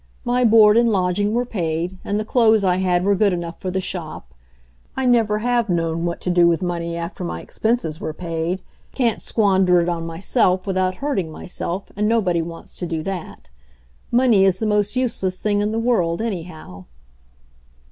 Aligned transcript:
My 0.25 0.43
board 0.43 0.77
and 0.77 0.89
lodging 0.89 1.31
were 1.35 1.45
paid 1.45 1.99
and 2.03 2.19
the 2.19 2.25
clothes 2.25 2.63
I 2.63 2.77
had 2.77 3.03
were 3.03 3.13
good 3.13 3.33
enough 3.33 3.59
for 3.59 3.69
the 3.69 3.79
shop. 3.79 4.33
I 4.97 5.05
never 5.05 5.37
have 5.37 5.69
known 5.69 6.05
what 6.05 6.19
to 6.21 6.31
do 6.31 6.47
with 6.47 6.63
money 6.63 6.97
after 6.97 7.23
my 7.23 7.39
expenses 7.39 8.01
were 8.01 8.11
paid— 8.11 8.63
can't 8.95 9.21
squander 9.21 9.79
it 9.79 9.87
on 9.87 10.07
myself 10.07 10.65
without 10.65 10.95
hurting 10.95 11.31
myself, 11.31 11.91
and 11.95 12.07
nobody 12.07 12.41
wants 12.41 12.73
to 12.79 12.87
do 12.87 13.03
that. 13.03 13.51
Money 14.11 14.43
is 14.43 14.57
the 14.57 14.65
most 14.65 14.95
useless 14.95 15.39
thing 15.39 15.61
in 15.61 15.67
J 15.67 15.71
the 15.73 15.79
world, 15.79 16.19
anyhow." 16.19 16.85